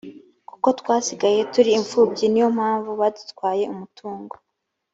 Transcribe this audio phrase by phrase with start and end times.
[0.49, 4.35] kuko twasigaye turi imfubyi niyo mpanvu badutwaye umutungo